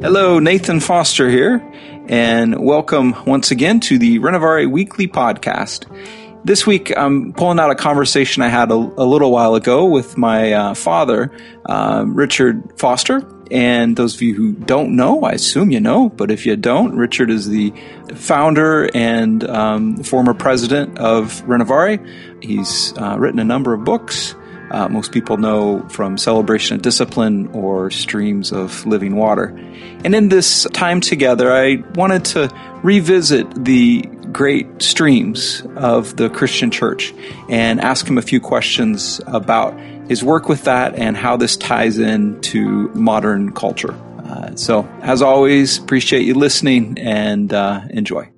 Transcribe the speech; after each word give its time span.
Hello, 0.00 0.38
Nathan 0.38 0.78
Foster 0.78 1.28
here, 1.28 1.60
and 2.06 2.56
welcome 2.64 3.16
once 3.26 3.50
again 3.50 3.80
to 3.80 3.98
the 3.98 4.20
Renovare 4.20 4.70
Weekly 4.70 5.08
Podcast. 5.08 5.86
This 6.44 6.64
week, 6.64 6.96
I'm 6.96 7.32
pulling 7.32 7.58
out 7.58 7.72
a 7.72 7.74
conversation 7.74 8.44
I 8.44 8.48
had 8.48 8.70
a, 8.70 8.74
a 8.74 9.04
little 9.04 9.32
while 9.32 9.56
ago 9.56 9.86
with 9.86 10.16
my 10.16 10.52
uh, 10.52 10.74
father, 10.74 11.32
uh, 11.66 12.04
Richard 12.06 12.78
Foster. 12.78 13.28
And 13.50 13.96
those 13.96 14.14
of 14.14 14.22
you 14.22 14.34
who 14.34 14.52
don't 14.52 14.94
know, 14.94 15.24
I 15.24 15.32
assume 15.32 15.72
you 15.72 15.80
know, 15.80 16.10
but 16.10 16.30
if 16.30 16.46
you 16.46 16.54
don't, 16.54 16.94
Richard 16.94 17.28
is 17.28 17.48
the 17.48 17.72
founder 18.14 18.88
and 18.94 19.42
um, 19.50 20.04
former 20.04 20.32
president 20.32 20.96
of 20.98 21.42
Renovare. 21.42 21.98
He's 22.40 22.96
uh, 22.96 23.16
written 23.18 23.40
a 23.40 23.44
number 23.44 23.74
of 23.74 23.82
books. 23.82 24.36
Uh, 24.70 24.88
most 24.88 25.12
people 25.12 25.36
know 25.36 25.86
from 25.88 26.18
Celebration 26.18 26.76
of 26.76 26.82
Discipline 26.82 27.48
or 27.48 27.90
Streams 27.90 28.52
of 28.52 28.86
Living 28.86 29.16
Water. 29.16 29.46
And 30.04 30.14
in 30.14 30.28
this 30.28 30.66
time 30.72 31.00
together, 31.00 31.52
I 31.52 31.76
wanted 31.94 32.24
to 32.26 32.50
revisit 32.82 33.64
the 33.64 34.02
great 34.32 34.82
streams 34.82 35.62
of 35.76 36.16
the 36.16 36.28
Christian 36.28 36.70
church 36.70 37.14
and 37.48 37.80
ask 37.80 38.06
him 38.06 38.18
a 38.18 38.22
few 38.22 38.40
questions 38.40 39.20
about 39.26 39.78
his 40.08 40.22
work 40.22 40.48
with 40.48 40.64
that 40.64 40.94
and 40.94 41.16
how 41.16 41.36
this 41.36 41.56
ties 41.56 41.98
into 41.98 42.88
modern 42.94 43.52
culture. 43.52 43.94
Uh, 44.18 44.54
so, 44.56 44.86
as 45.00 45.22
always, 45.22 45.78
appreciate 45.78 46.26
you 46.26 46.34
listening 46.34 46.98
and 46.98 47.52
uh, 47.52 47.80
enjoy. 47.90 48.28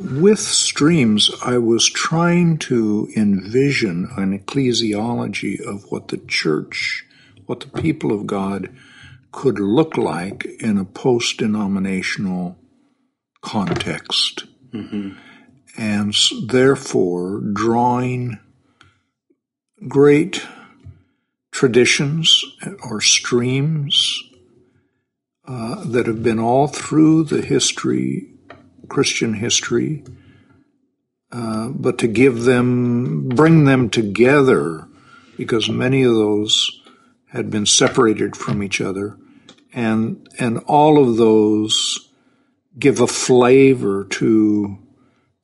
With 0.00 0.38
streams, 0.38 1.30
I 1.44 1.58
was 1.58 1.86
trying 1.86 2.56
to 2.58 3.10
envision 3.14 4.08
an 4.16 4.36
ecclesiology 4.38 5.60
of 5.60 5.84
what 5.90 6.08
the 6.08 6.16
church, 6.16 7.04
what 7.44 7.60
the 7.60 7.82
people 7.82 8.10
of 8.10 8.26
God 8.26 8.70
could 9.30 9.58
look 9.58 9.98
like 9.98 10.46
in 10.58 10.78
a 10.78 10.86
post 10.86 11.36
denominational 11.36 12.56
context. 13.42 14.46
Mm-hmm. 14.72 15.18
And 15.76 16.14
therefore, 16.48 17.40
drawing 17.52 18.38
great 19.86 20.46
traditions 21.52 22.42
or 22.82 23.02
streams 23.02 24.22
uh, 25.46 25.84
that 25.84 26.06
have 26.06 26.22
been 26.22 26.38
all 26.38 26.68
through 26.68 27.24
the 27.24 27.42
history 27.42 28.30
Christian 28.90 29.32
history, 29.34 30.04
uh, 31.32 31.68
but 31.68 31.96
to 31.98 32.08
give 32.08 32.42
them, 32.44 33.28
bring 33.28 33.64
them 33.64 33.88
together, 33.88 34.86
because 35.38 35.70
many 35.70 36.02
of 36.02 36.14
those 36.14 36.82
had 37.32 37.50
been 37.50 37.66
separated 37.66 38.36
from 38.36 38.62
each 38.62 38.80
other, 38.80 39.16
and 39.72 40.28
and 40.38 40.58
all 40.66 40.98
of 41.02 41.16
those 41.16 42.10
give 42.78 43.00
a 43.00 43.06
flavor 43.06 44.04
to 44.04 44.78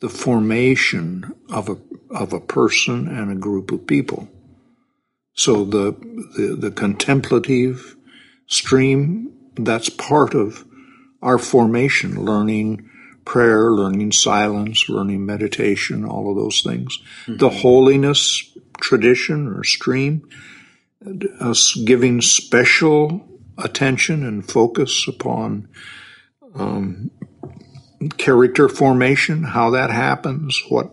the 0.01 0.09
formation 0.09 1.33
of 1.49 1.69
a 1.69 1.77
of 2.11 2.33
a 2.33 2.41
person 2.41 3.09
and 3.09 3.31
a 3.31 3.41
group 3.41 3.73
of 3.73 3.87
people. 3.87 4.29
So 5.35 5.65
the 5.65 5.93
the, 6.37 6.57
the 6.59 6.71
contemplative 6.71 7.97
stream 8.49 9.33
that's 9.55 9.89
part 9.89 10.35
of 10.35 10.65
our 11.23 11.39
formation, 11.39 12.25
learning 12.25 12.91
prayer, 13.27 13.73
learning 13.73 14.13
silence, 14.13 14.89
learning 14.89 15.27
meditation, 15.27 16.07
all 16.07 16.31
of 16.31 16.37
those 16.37 16.63
things. 16.63 16.99
Mm-hmm. 17.27 17.37
The 17.37 17.51
holiness 17.51 18.57
tradition 18.81 19.49
or 19.49 19.65
stream, 19.65 20.27
us 21.41 21.75
giving 21.75 22.23
special 22.23 23.29
attention 23.59 24.25
and 24.25 24.49
focus 24.49 25.07
upon 25.09 25.69
um, 26.55 27.11
character 28.17 28.69
formation, 28.69 29.43
how 29.43 29.71
that 29.71 29.91
happens, 29.91 30.63
what 30.69 30.91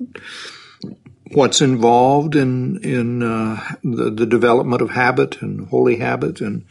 what's 1.31 1.61
involved 1.61 2.35
in 2.35 2.77
in 2.83 3.23
uh, 3.23 3.75
the, 3.83 4.09
the 4.09 4.25
development 4.25 4.81
of 4.81 4.91
habit 4.91 5.41
and 5.41 5.67
holy 5.69 5.97
habit 5.97 6.41
and 6.41 6.65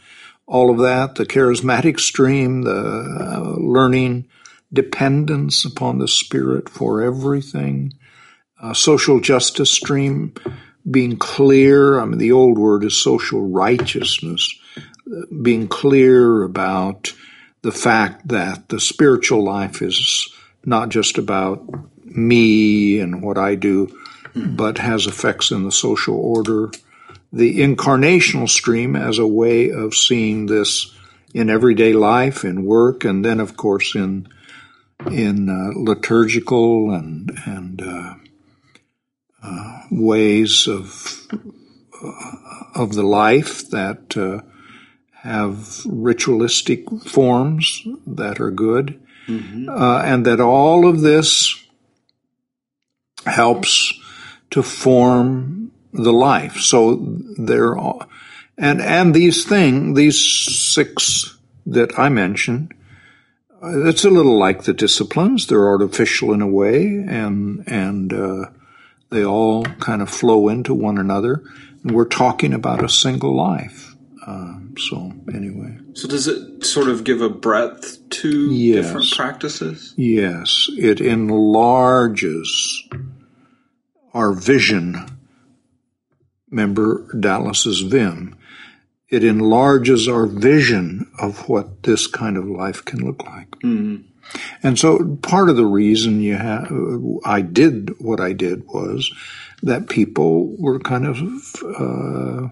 all 0.45 0.69
of 0.69 0.77
that, 0.79 1.15
the 1.15 1.25
charismatic 1.25 1.99
stream, 1.99 2.63
the 2.63 2.71
uh, 2.71 3.55
learning 3.57 4.27
dependence 4.73 5.65
upon 5.65 5.99
the 5.99 6.07
Spirit 6.07 6.67
for 6.67 7.01
everything. 7.01 7.93
Uh, 8.61 8.73
social 8.73 9.19
justice 9.19 9.71
stream 9.71 10.33
being 10.89 11.17
clear. 11.17 11.99
I 11.99 12.05
mean, 12.05 12.17
the 12.17 12.31
old 12.31 12.57
word 12.57 12.83
is 12.83 13.01
social 13.01 13.41
righteousness, 13.47 14.53
being 15.41 15.67
clear 15.67 16.43
about 16.43 17.13
the 17.61 17.71
fact 17.71 18.27
that 18.27 18.69
the 18.69 18.79
spiritual 18.79 19.43
life 19.43 19.81
is 19.81 20.27
not 20.65 20.89
just 20.89 21.17
about 21.17 21.63
me 22.03 22.99
and 22.99 23.21
what 23.21 23.37
I 23.37 23.55
do, 23.55 23.95
but 24.35 24.77
has 24.77 25.07
effects 25.07 25.51
in 25.51 25.63
the 25.63 25.71
social 25.71 26.15
order. 26.15 26.71
The 27.31 27.59
incarnational 27.59 28.49
stream 28.49 28.95
as 28.95 29.17
a 29.17 29.27
way 29.27 29.69
of 29.69 29.95
seeing 29.95 30.45
this 30.45 30.93
in 31.33 31.49
everyday 31.49 31.93
life, 31.93 32.43
in 32.43 32.63
work, 32.63 33.05
and 33.05 33.25
then, 33.25 33.39
of 33.39 33.57
course, 33.57 33.95
in 33.95 34.27
in 35.11 35.49
uh, 35.49 35.71
liturgical 35.75 36.91
and 36.91 37.31
and 37.45 37.81
uh, 37.81 38.15
uh, 39.43 39.81
ways 39.91 40.67
of 40.67 41.27
uh, 42.03 42.11
of 42.75 42.93
the 42.93 43.03
life 43.03 43.69
that 43.69 44.17
uh, 44.17 44.41
have 45.23 45.85
ritualistic 45.85 46.89
forms 47.05 47.81
that 48.05 48.39
are 48.39 48.51
good, 48.51 48.99
mm-hmm. 49.27 49.69
Uh, 49.69 50.01
and 50.03 50.25
that 50.25 50.39
all 50.39 50.87
of 50.87 51.01
this 51.01 51.63
helps 53.25 53.93
to 54.49 54.61
form 54.61 55.71
the 55.93 56.13
life. 56.13 56.57
So 56.57 56.95
there, 57.37 57.77
are, 57.77 58.07
and 58.57 58.81
and 58.81 59.13
these 59.13 59.45
things, 59.45 59.95
these 59.95 60.19
six 60.19 61.37
that 61.65 61.97
I 61.97 62.09
mentioned 62.09 62.73
it's 63.63 64.03
a 64.03 64.09
little 64.09 64.37
like 64.37 64.63
the 64.63 64.73
disciplines. 64.73 65.47
They're 65.47 65.67
artificial 65.67 66.33
in 66.33 66.41
a 66.41 66.47
way, 66.47 66.85
and 67.07 67.63
and 67.67 68.13
uh, 68.13 68.45
they 69.09 69.23
all 69.23 69.63
kind 69.63 70.01
of 70.01 70.09
flow 70.09 70.49
into 70.49 70.73
one 70.73 70.97
another. 70.97 71.43
And 71.83 71.91
we're 71.91 72.05
talking 72.05 72.53
about 72.53 72.83
a 72.83 72.89
single 72.89 73.35
life. 73.35 73.95
Uh, 74.25 74.55
so 74.77 75.11
anyway. 75.33 75.77
So 75.93 76.07
does 76.07 76.27
it 76.27 76.65
sort 76.65 76.87
of 76.87 77.03
give 77.03 77.21
a 77.21 77.29
breadth 77.29 78.09
to 78.09 78.51
yes. 78.51 78.85
different 78.85 79.11
practices? 79.11 79.93
Yes, 79.97 80.67
it 80.77 81.01
enlarges 81.01 82.87
our 84.13 84.33
vision. 84.33 85.09
Member 86.49 87.11
Dallas's 87.19 87.81
Vim 87.81 88.35
it 89.13 89.23
enlarges 89.23 90.07
our 90.07 90.25
vision 90.25 91.11
of 91.19 91.47
what 91.47 91.83
this 91.83 92.07
kind 92.07 92.35
of 92.35 92.47
life 92.47 92.83
can 92.83 93.05
look 93.05 93.23
like. 93.23 93.51
Mm. 93.59 94.05
And 94.63 94.79
so 94.79 95.17
part 95.21 95.49
of 95.49 95.55
the 95.55 95.67
reason 95.67 96.21
you 96.21 96.35
have, 96.35 96.71
I 97.23 97.41
did 97.41 97.91
what 97.99 98.19
I 98.19 98.33
did 98.33 98.65
was 98.67 99.13
that 99.61 99.87
people 99.87 100.55
were 100.57 100.79
kind 100.79 101.05
of 101.05 101.17
uh, 101.79 102.49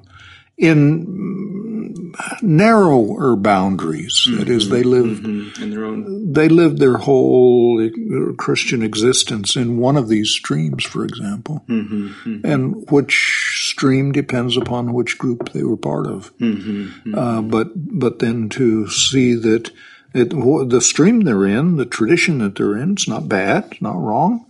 in 0.58 2.14
narrower 2.44 3.36
boundaries. 3.36 4.28
Mm-hmm. 4.28 4.38
That 4.38 4.50
is, 4.50 4.70
they 4.70 4.84
lived 4.84 5.24
mm-hmm. 5.24 5.64
in 5.64 5.72
their 5.72 5.86
own. 5.86 6.32
They 6.32 6.50
lived 6.50 6.78
their 6.78 6.98
whole 6.98 7.90
Christian 8.38 8.84
existence 8.84 9.56
in 9.56 9.78
one 9.78 9.98
of 9.98 10.10
these 10.10 10.30
streams, 10.30 10.84
for 10.84 11.04
example, 11.04 11.64
mm-hmm. 11.68 12.08
mm-hmm. 12.08 12.46
and 12.46 12.90
which 12.92 13.51
stream 13.82 14.12
depends 14.12 14.58
upon 14.58 14.94
which 14.94 15.18
group 15.18 15.54
they 15.54 15.64
were 15.64 15.76
part 15.76 16.06
of. 16.06 16.32
Mm-hmm. 16.38 16.84
Mm-hmm. 16.84 17.18
Uh, 17.18 17.42
but 17.42 17.70
but 17.76 18.20
then 18.20 18.48
to 18.50 18.88
see 18.88 19.34
that 19.34 19.72
it, 20.14 20.30
the 20.30 20.82
stream 20.82 21.22
they're 21.22 21.48
in, 21.48 21.78
the 21.78 21.86
tradition 21.88 22.38
that 22.40 22.54
they're 22.56 22.78
in, 22.78 22.92
it's 22.92 23.08
not 23.08 23.28
bad, 23.28 23.70
it's 23.72 23.82
not 23.82 23.98
wrong, 23.98 24.46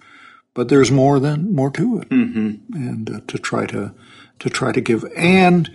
but 0.53 0.67
there's 0.67 0.91
more 0.91 1.17
than 1.17 1.55
more 1.55 1.71
to 1.71 1.99
it, 1.99 2.11
and 2.73 3.09
uh, 3.09 3.21
to 3.27 3.37
try 3.37 3.65
to 3.67 3.93
to 4.39 4.49
try 4.49 4.73
to 4.73 4.81
give 4.81 5.05
and 5.15 5.71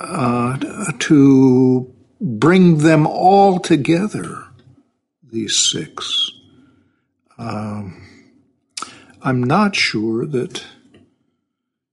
uh, 0.00 0.56
to 0.98 1.92
bring 2.22 2.78
them 2.78 3.06
all 3.06 3.58
together, 3.58 4.44
these 5.30 5.56
six. 5.56 6.30
Um, 7.36 8.08
I'm 9.20 9.44
not 9.44 9.76
sure 9.76 10.24
that 10.24 10.64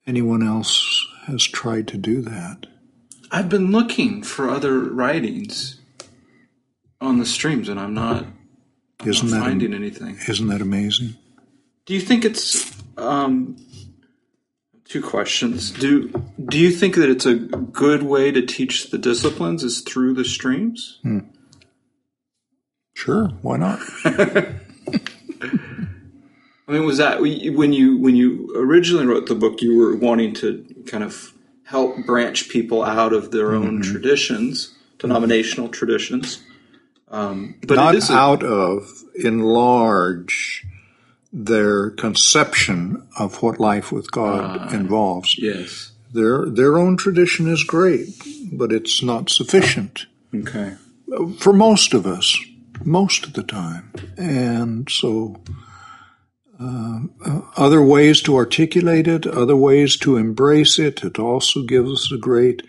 anyone 0.07 0.45
else 0.45 1.05
has 1.25 1.43
tried 1.43 1.87
to 1.89 1.97
do 1.97 2.21
that. 2.21 2.65
I've 3.29 3.49
been 3.49 3.71
looking 3.71 4.23
for 4.23 4.49
other 4.49 4.79
writings 4.79 5.79
on 7.01 7.19
the 7.19 7.25
streams, 7.25 7.69
and 7.69 7.79
I'm 7.79 7.93
not, 7.93 8.25
isn't 9.05 9.29
not 9.29 9.37
that 9.37 9.43
finding 9.43 9.73
anything. 9.73 10.17
Isn't 10.27 10.47
that 10.47 10.61
amazing? 10.61 11.17
Do 11.85 11.93
you 11.93 12.01
think 12.01 12.25
it's 12.25 12.73
um, 12.97 13.57
Two 14.87 15.01
questions. 15.01 15.71
Do 15.71 16.07
do 16.45 16.57
you 16.57 16.71
think 16.71 16.95
that 16.95 17.09
it's 17.09 17.25
a 17.25 17.35
good 17.35 18.03
way 18.03 18.31
to 18.31 18.41
teach 18.41 18.89
the 18.89 18.97
disciplines 18.97 19.61
is 19.61 19.81
through 19.81 20.13
the 20.13 20.23
streams? 20.23 20.99
Hmm. 21.03 21.19
Sure, 22.93 23.27
why 23.41 23.57
not? 23.57 23.81
I 26.67 26.73
mean, 26.73 26.85
was 26.85 26.97
that 26.97 27.21
when 27.21 27.71
you 27.71 27.97
when 27.97 28.15
you 28.15 28.53
originally 28.55 29.05
wrote 29.05 29.27
the 29.27 29.35
book? 29.35 29.61
You 29.61 29.77
were 29.77 29.95
wanting 29.95 30.33
to 30.35 30.65
kind 30.85 31.03
of 31.03 31.33
help 31.63 32.05
branch 32.05 32.49
people 32.49 32.83
out 32.83 33.13
of 33.13 33.31
their 33.31 33.53
own 33.53 33.81
mm-hmm. 33.81 33.91
traditions, 33.91 34.75
denominational 34.99 35.69
traditions, 35.69 36.43
um, 37.09 37.55
but 37.65 37.75
not 37.75 38.09
out 38.09 38.43
of 38.43 38.89
enlarge 39.15 40.65
their 41.31 41.91
conception 41.91 43.07
of 43.17 43.41
what 43.41 43.59
life 43.59 43.91
with 43.91 44.11
God 44.11 44.73
uh, 44.73 44.75
involves. 44.75 45.37
Yes, 45.37 45.93
their 46.13 46.45
their 46.47 46.77
own 46.77 46.97
tradition 46.97 47.47
is 47.47 47.63
great, 47.63 48.09
but 48.51 48.73
it's 48.73 49.01
not 49.01 49.29
sufficient. 49.29 50.05
Okay, 50.35 50.75
for 51.39 51.53
most 51.53 51.93
of 51.93 52.05
us, 52.05 52.37
most 52.83 53.25
of 53.25 53.33
the 53.33 53.43
time, 53.43 53.93
and 54.17 54.89
so 54.89 55.39
uh, 56.59 56.99
other 57.55 57.81
ways 57.81 58.21
to 58.23 58.35
articulate 58.35 59.07
it, 59.07 59.27
other 59.27 59.55
ways 59.55 59.97
to 59.97 60.17
embrace 60.17 60.79
it. 60.79 61.03
It 61.03 61.19
also 61.19 61.63
gives 61.63 61.91
us 61.91 62.11
a 62.11 62.17
great 62.17 62.63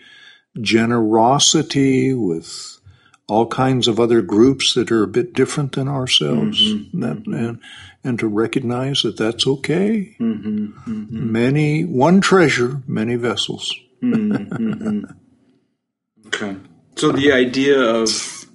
generosity 0.61 2.13
with 2.13 2.79
all 3.27 3.47
kinds 3.47 3.87
of 3.87 3.99
other 3.99 4.21
groups 4.21 4.73
that 4.73 4.91
are 4.91 5.03
a 5.03 5.07
bit 5.07 5.33
different 5.33 5.73
than 5.73 5.87
ourselves, 5.87 6.59
mm-hmm, 6.61 6.99
that, 7.01 7.17
mm-hmm. 7.17 7.33
and 7.33 7.59
and 8.03 8.19
to 8.19 8.27
recognize 8.27 9.01
that 9.01 9.17
that's 9.17 9.45
okay. 9.45 10.15
Mm-hmm, 10.19 10.65
mm-hmm. 10.65 11.31
many 11.31 11.85
one 11.85 12.21
treasure, 12.21 12.81
many 12.87 13.15
vessels. 13.15 13.73
Mm-hmm, 14.01 15.03
okay, 16.27 16.55
so 16.95 17.11
the 17.11 17.31
idea 17.31 17.79
of 17.79 18.45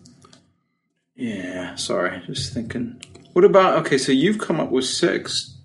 yeah, 1.14 1.76
sorry, 1.76 2.22
just 2.26 2.52
thinking 2.52 3.00
what 3.34 3.44
about 3.44 3.78
okay? 3.80 3.98
So 3.98 4.12
you've 4.12 4.38
come 4.38 4.60
up 4.60 4.70
with 4.70 4.86
six. 4.86 5.56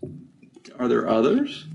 Are 0.78 0.88
there 0.88 1.08
others? 1.08 1.66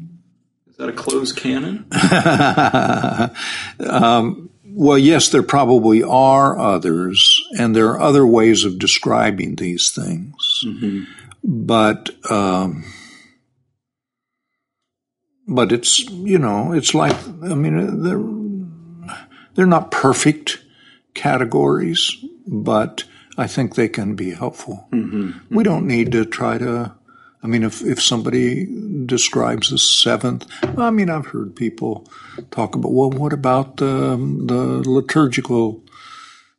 Is 0.69 0.77
that 0.77 0.89
a 0.89 0.93
closed 0.93 1.37
canon? 1.37 1.87
um, 3.89 4.51
well, 4.65 4.99
yes, 4.99 5.29
there 5.29 5.45
probably 5.45 6.03
are 6.03 6.59
others, 6.59 7.41
and 7.59 7.77
there 7.77 7.91
are 7.91 8.01
other 8.01 8.27
ways 8.27 8.65
of 8.65 8.81
describing 8.81 9.55
these 9.55 9.93
things. 9.93 10.35
Mm-hmm. 10.65 11.05
But 11.45 12.11
um, 12.29 12.85
but 15.47 15.71
it's 15.71 16.01
you 16.11 16.39
know 16.39 16.73
it's 16.73 16.93
like 16.93 17.17
I 17.43 17.55
mean 17.55 18.03
they're 18.03 19.15
they're 19.55 19.67
not 19.67 19.93
perfect 19.93 20.59
categories, 21.15 22.17
but 22.49 23.05
I 23.37 23.47
think 23.47 23.75
they 23.75 23.89
can 23.89 24.15
be 24.15 24.33
helpful. 24.33 24.87
Mm-hmm. 24.93 25.55
We 25.55 25.65
don't 25.65 25.87
need 25.87 26.13
to 26.13 26.25
try 26.25 26.59
to. 26.59 26.95
I 27.43 27.47
mean, 27.47 27.63
if 27.63 27.83
if 27.83 28.03
somebody 28.03 28.67
describes 29.05 29.71
the 29.71 29.79
seventh, 29.79 30.47
I 30.79 30.91
mean, 30.91 31.11
I've 31.11 31.27
heard 31.27 31.55
people 31.57 32.07
talk 32.51 32.75
about, 32.75 32.93
well, 32.93 33.11
what 33.11 33.33
about 33.33 33.77
the 33.77 34.17
the 34.47 34.89
liturgical 34.89 35.83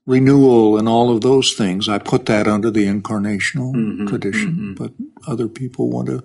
renewal 0.06 0.78
and 0.78 0.88
all 0.88 1.12
of 1.12 1.22
those 1.22 1.54
things? 1.54 1.90
I 1.90 1.98
put 1.98 2.28
that 2.28 2.48
under 2.48 2.70
the 2.70 2.86
incarnational 2.86 3.74
mm-hmm. 3.74 4.08
tradition, 4.08 4.52
mm-hmm. 4.52 4.74
but 4.74 4.92
other 5.28 5.48
people 5.48 5.90
want 5.90 6.08
to 6.08 6.24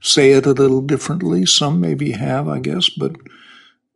say 0.00 0.32
it 0.32 0.44
a 0.44 0.52
little 0.52 0.82
differently. 0.82 1.46
Some 1.46 1.80
maybe 1.80 2.12
have, 2.12 2.46
I 2.46 2.58
guess, 2.58 2.90
but 2.90 3.16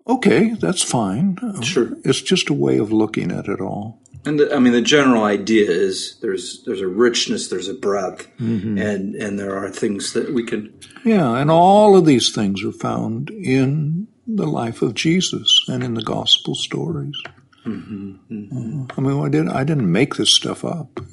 okay, 0.06 0.54
that's 0.54 0.82
fine. 0.82 1.36
Sure, 1.62 1.90
it's 2.02 2.22
just 2.22 2.48
a 2.48 2.54
way 2.54 2.78
of 2.78 2.92
looking 2.92 3.30
at 3.30 3.46
it 3.46 3.60
all. 3.60 4.00
And 4.28 4.38
the, 4.38 4.54
I 4.54 4.58
mean, 4.58 4.74
the 4.74 4.82
general 4.82 5.24
idea 5.24 5.70
is 5.70 6.18
there's 6.20 6.62
there's 6.64 6.82
a 6.82 6.86
richness, 6.86 7.48
there's 7.48 7.68
a 7.68 7.72
breadth, 7.72 8.28
mm-hmm. 8.36 8.76
and 8.76 9.14
and 9.14 9.38
there 9.38 9.56
are 9.56 9.70
things 9.70 10.12
that 10.12 10.34
we 10.34 10.44
can. 10.44 10.78
Yeah, 11.02 11.38
and 11.38 11.50
all 11.50 11.96
of 11.96 12.04
these 12.04 12.34
things 12.34 12.62
are 12.62 12.72
found 12.72 13.30
in 13.30 14.06
the 14.26 14.46
life 14.46 14.82
of 14.82 14.92
Jesus 14.92 15.64
and 15.66 15.82
in 15.82 15.94
the 15.94 16.02
gospel 16.02 16.54
stories. 16.54 17.16
Mm-hmm, 17.64 18.16
mm-hmm. 18.30 18.84
I 18.98 19.00
mean, 19.00 19.24
I 19.24 19.30
didn't 19.30 19.48
I 19.48 19.64
didn't 19.64 19.90
make 19.90 20.16
this 20.16 20.28
stuff 20.28 20.62
up. 20.62 20.94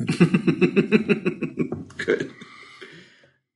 Good. 1.98 2.34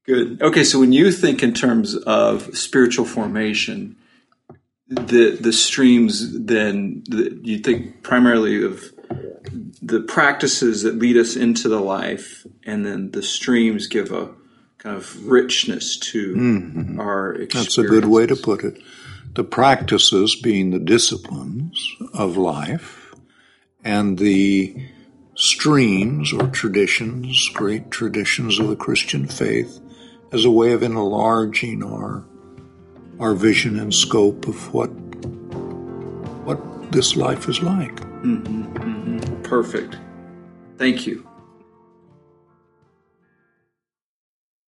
Good. 0.05 0.41
Okay, 0.41 0.63
so 0.63 0.79
when 0.79 0.93
you 0.93 1.11
think 1.11 1.43
in 1.43 1.53
terms 1.53 1.97
of 1.97 2.57
spiritual 2.57 3.03
formation, 3.03 3.97
the 4.87 5.37
the 5.39 5.51
streams 5.51 6.45
then 6.45 7.03
the, 7.09 7.37
you 7.43 7.59
think 7.59 8.03
primarily 8.03 8.63
of 8.63 8.93
the 9.81 10.01
practices 10.01 10.83
that 10.83 10.99
lead 10.99 11.17
us 11.17 11.35
into 11.35 11.69
the 11.69 11.79
life, 11.79 12.45
and 12.63 12.85
then 12.85 13.11
the 13.11 13.23
streams 13.23 13.87
give 13.87 14.11
a 14.11 14.29
kind 14.77 14.95
of 14.95 15.27
richness 15.27 15.97
to 15.97 16.35
mm-hmm. 16.35 16.99
our 16.99 17.33
experience. 17.33 17.75
That's 17.75 17.77
a 17.77 17.89
good 17.89 18.05
way 18.05 18.25
to 18.25 18.35
put 18.35 18.63
it. 18.63 18.81
The 19.33 19.43
practices 19.43 20.35
being 20.35 20.71
the 20.71 20.79
disciplines 20.79 21.95
of 22.13 22.37
life, 22.37 23.13
and 23.83 24.17
the 24.17 24.75
streams 25.35 26.33
or 26.33 26.47
traditions, 26.47 27.49
great 27.53 27.91
traditions 27.91 28.59
of 28.59 28.67
the 28.67 28.75
Christian 28.75 29.27
faith, 29.27 29.79
as 30.31 30.45
a 30.45 30.51
way 30.51 30.71
of 30.73 30.83
enlarging 30.83 31.83
our 31.83 32.25
our 33.19 33.33
vision 33.33 33.77
and 33.79 33.93
scope 33.93 34.47
of 34.47 34.73
what 34.73 34.89
what 36.45 36.91
this 36.91 37.15
life 37.15 37.47
is 37.49 37.61
like. 37.61 37.95
Mm-hmm, 38.21 38.63
mm-hmm. 38.77 39.18
Perfect. 39.49 39.97
Thank 40.77 41.07
you. 41.07 41.28